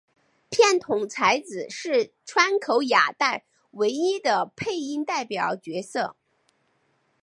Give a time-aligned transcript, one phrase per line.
[0.49, 6.15] 片桐彩子是川口雅代唯一的配音代表角色。